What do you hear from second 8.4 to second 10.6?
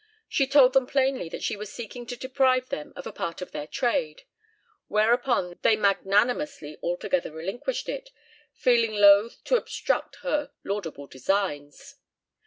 feeling loth "to obstruct her